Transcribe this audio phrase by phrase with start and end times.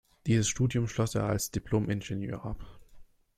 [0.25, 2.65] Dieses Studium schloss er als Diplom-Ingenieur ab.